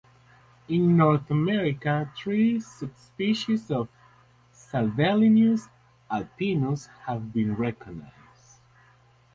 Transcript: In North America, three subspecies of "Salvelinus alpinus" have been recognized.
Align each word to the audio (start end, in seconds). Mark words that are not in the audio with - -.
In 0.67 0.97
North 0.97 1.29
America, 1.29 2.11
three 2.17 2.59
subspecies 2.59 3.69
of 3.69 3.87
"Salvelinus 4.51 5.69
alpinus" 6.09 6.87
have 7.05 7.31
been 7.31 7.53
recognized. 7.53 8.55